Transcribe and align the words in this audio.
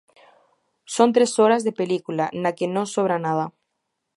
Son 0.95 1.13
tres 1.13 1.31
horas 1.41 1.63
de 1.65 1.77
película 1.81 2.25
na 2.41 2.51
que 2.57 2.67
non 2.75 2.85
sobra 2.95 3.17
nada. 3.27 3.45